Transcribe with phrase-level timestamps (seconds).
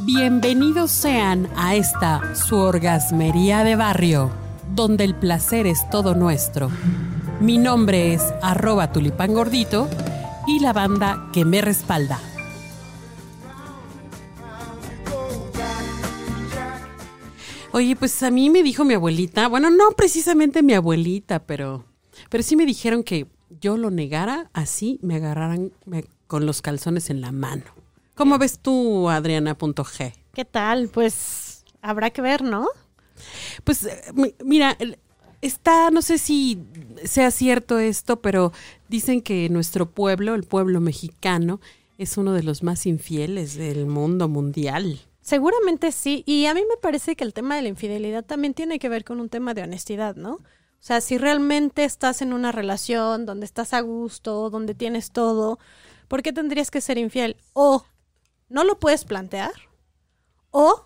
[0.00, 4.30] Bienvenidos sean a esta su orgasmería de barrio,
[4.74, 6.70] donde el placer es todo nuestro.
[7.40, 9.88] Mi nombre es arroba tulipán gordito
[10.46, 12.18] y la banda que me respalda.
[17.72, 21.84] Oye, pues a mí me dijo mi abuelita, bueno, no precisamente mi abuelita, pero,
[22.30, 23.26] pero sí me dijeron que
[23.60, 25.70] yo lo negara, así me agarraran
[26.26, 27.64] con los calzones en la mano.
[28.18, 30.12] ¿Cómo ves tú, Adriana.g?
[30.34, 30.88] ¿Qué tal?
[30.88, 32.66] Pues habrá que ver, ¿no?
[33.64, 34.76] Pues eh, mi- mira,
[35.40, 36.60] está, no sé si
[37.04, 38.52] sea cierto esto, pero
[38.88, 41.60] dicen que nuestro pueblo, el pueblo mexicano,
[41.96, 45.00] es uno de los más infieles del mundo mundial.
[45.20, 46.22] Seguramente sí.
[46.26, 49.04] Y a mí me parece que el tema de la infidelidad también tiene que ver
[49.04, 50.34] con un tema de honestidad, ¿no?
[50.34, 55.58] O sea, si realmente estás en una relación donde estás a gusto, donde tienes todo,
[56.08, 57.36] ¿por qué tendrías que ser infiel?
[57.52, 57.84] O
[58.48, 59.52] no lo puedes plantear,
[60.50, 60.84] o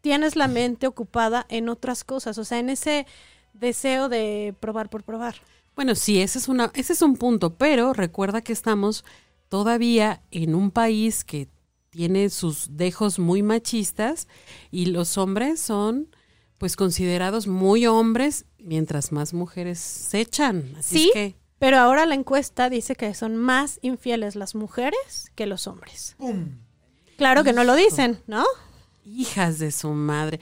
[0.00, 3.06] tienes la mente ocupada en otras cosas, o sea, en ese
[3.52, 5.36] deseo de probar por probar.
[5.76, 9.04] Bueno, sí, ese es, una, ese es un punto, pero recuerda que estamos
[9.48, 11.48] todavía en un país que
[11.90, 14.28] tiene sus dejos muy machistas
[14.70, 16.14] y los hombres son
[16.58, 20.74] pues considerados muy hombres mientras más mujeres se echan.
[20.78, 25.30] Así Sí, es que pero ahora la encuesta dice que son más infieles las mujeres
[25.34, 26.14] que los hombres.
[27.16, 28.44] Claro que no lo dicen, ¿no?
[29.06, 30.40] hijas de su madre.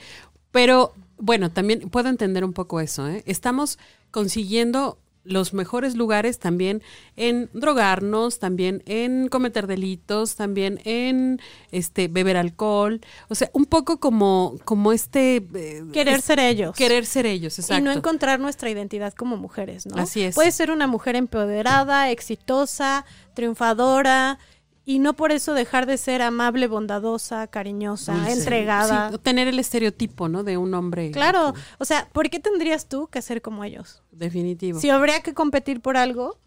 [0.51, 3.07] Pero bueno, también puedo entender un poco eso.
[3.09, 3.21] ¿eh?
[3.25, 3.77] Estamos
[4.11, 6.81] consiguiendo los mejores lugares también
[7.15, 11.39] en drogarnos, también en cometer delitos, también en
[11.71, 16.75] este beber alcohol, o sea, un poco como como este eh, Querer es- ser ellos.
[16.75, 17.79] querer ser ellos, exacto.
[17.81, 19.95] Y no encontrar nuestra identidad como mujeres, ¿no?
[20.01, 20.35] Así es.
[20.35, 24.39] Puede ser una mujer empoderada, exitosa, triunfadora,
[24.85, 28.33] y no por eso dejar de ser amable, bondadosa, cariñosa, Dulce.
[28.33, 29.11] entregada.
[29.11, 30.43] Sí, tener el estereotipo, ¿no?
[30.43, 31.11] De un hombre.
[31.11, 34.03] Claro, o sea, ¿por qué tendrías tú que ser como ellos?
[34.11, 34.79] Definitivo.
[34.79, 36.37] Si habría que competir por algo,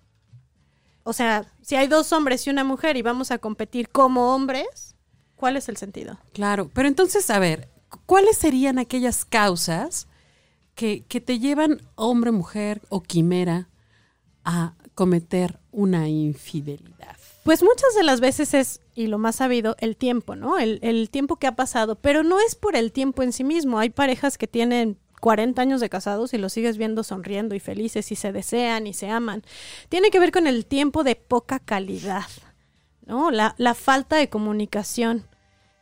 [1.02, 4.96] o sea, si hay dos hombres y una mujer y vamos a competir como hombres,
[5.36, 6.18] ¿cuál es el sentido?
[6.34, 7.70] Claro, pero entonces, a ver,
[8.04, 10.08] ¿cuáles serían aquellas causas
[10.74, 13.70] que, que te llevan, hombre, mujer o quimera,
[14.44, 17.16] a cometer una infidelidad?
[17.46, 20.58] Pues muchas de las veces es, y lo más sabido, el tiempo, ¿no?
[20.58, 23.78] El, tiempo que ha pasado, pero no es por el tiempo en sí mismo.
[23.78, 28.10] Hay parejas que tienen 40 años de casados y los sigues viendo sonriendo y felices
[28.10, 29.44] y se desean y se aman.
[29.88, 32.26] Tiene que ver con el tiempo de poca calidad,
[33.04, 33.30] ¿no?
[33.30, 35.22] La, la falta de comunicación.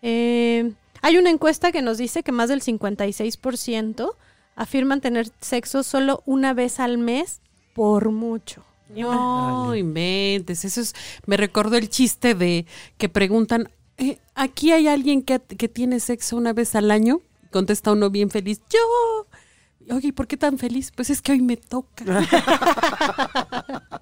[0.03, 0.71] Eh,
[1.01, 4.15] hay una encuesta que nos dice que más del 56%
[4.55, 7.41] afirman tener sexo solo una vez al mes
[7.75, 8.67] por mucho.
[8.89, 10.95] No inventes, eso es,
[11.27, 16.37] me recordó el chiste de que preguntan, eh, ¿aquí hay alguien que, que tiene sexo
[16.37, 17.21] una vez al año?
[17.50, 19.95] Contesta uno bien feliz, yo.
[19.95, 20.93] Oye, ¿y por qué tan feliz?
[20.95, 22.05] Pues es que hoy me toca.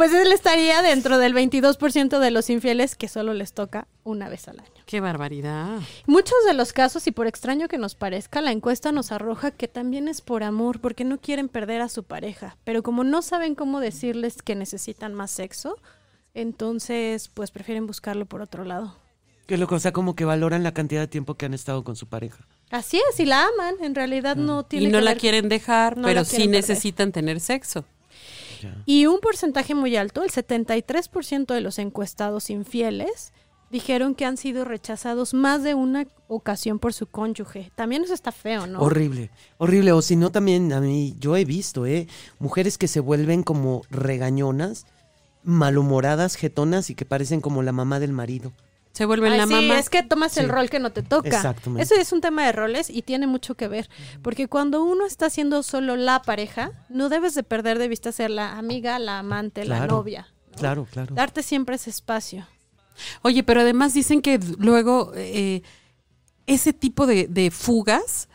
[0.00, 4.48] Pues él estaría dentro del 22% de los infieles que solo les toca una vez
[4.48, 4.70] al año.
[4.86, 5.78] Qué barbaridad.
[6.06, 9.68] Muchos de los casos, y por extraño que nos parezca, la encuesta nos arroja que
[9.68, 12.56] también es por amor, porque no quieren perder a su pareja.
[12.64, 15.76] Pero como no saben cómo decirles que necesitan más sexo,
[16.32, 18.96] entonces pues prefieren buscarlo por otro lado.
[19.46, 21.96] Que loco, o sea, como que valoran la cantidad de tiempo que han estado con
[21.96, 22.46] su pareja.
[22.70, 25.48] Así es, y la aman, en realidad no tiene Y no que la ver- quieren
[25.48, 26.50] dejar, no pero sí perder.
[26.50, 27.84] necesitan tener sexo.
[28.86, 33.32] Y un porcentaje muy alto, el 73% de los encuestados infieles,
[33.70, 37.70] dijeron que han sido rechazados más de una ocasión por su cónyuge.
[37.74, 38.80] También eso está feo, ¿no?
[38.80, 39.92] Horrible, horrible.
[39.92, 42.08] O si no, también a mí, yo he visto, ¿eh?
[42.38, 44.86] Mujeres que se vuelven como regañonas,
[45.42, 48.52] malhumoradas, jetonas y que parecen como la mamá del marido.
[49.00, 49.78] Se vuelven Ay, la sí, mamá.
[49.78, 51.28] es que tomas el rol que no te toca.
[51.30, 51.82] Exactamente.
[51.82, 53.88] Eso es un tema de roles y tiene mucho que ver.
[54.20, 58.28] Porque cuando uno está siendo solo la pareja, no debes de perder de vista ser
[58.28, 60.28] la amiga, la amante, la novia.
[60.50, 60.58] ¿no?
[60.58, 61.14] Claro, claro.
[61.14, 62.46] Darte siempre ese espacio.
[63.22, 65.62] Oye, pero además dicen que luego eh,
[66.46, 68.28] ese tipo de, de fugas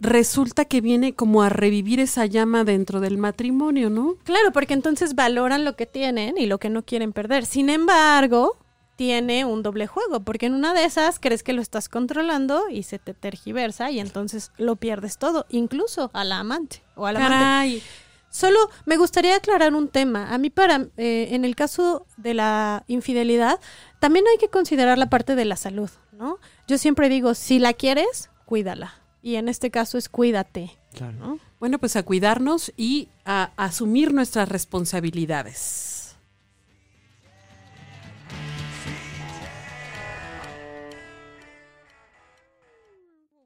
[0.00, 4.16] resulta que viene como a revivir esa llama dentro del matrimonio, ¿no?
[4.24, 7.46] Claro, porque entonces valoran lo que tienen y lo que no quieren perder.
[7.46, 8.58] Sin embargo,
[8.98, 12.82] tiene un doble juego, porque en una de esas crees que lo estás controlando y
[12.82, 17.34] se te tergiversa y entonces lo pierdes todo, incluso a la amante o al amante.
[17.36, 17.82] Caray.
[18.28, 20.34] Solo me gustaría aclarar un tema.
[20.34, 23.60] A mí para, eh, en el caso de la infidelidad,
[24.00, 26.38] también hay que considerar la parte de la salud, ¿no?
[26.66, 28.94] Yo siempre digo, si la quieres, cuídala.
[29.22, 31.12] Y en este caso es cuídate, Claro.
[31.12, 31.38] ¿no?
[31.60, 35.97] Bueno, pues a cuidarnos y a asumir nuestras responsabilidades.